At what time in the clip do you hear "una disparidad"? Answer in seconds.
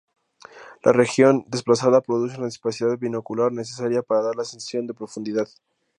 2.37-2.97